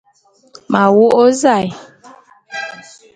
M'a 0.71 0.83
wô'ô 0.95 1.25
zae. 1.41 1.65